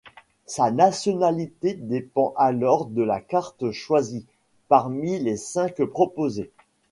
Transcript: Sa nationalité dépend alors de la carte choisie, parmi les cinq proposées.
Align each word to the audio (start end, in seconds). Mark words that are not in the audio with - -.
Sa 0.47 0.71
nationalité 0.71 1.75
dépend 1.75 2.33
alors 2.35 2.87
de 2.87 3.03
la 3.03 3.19
carte 3.21 3.69
choisie, 3.69 4.25
parmi 4.67 5.19
les 5.19 5.37
cinq 5.37 5.79
proposées. 5.83 6.49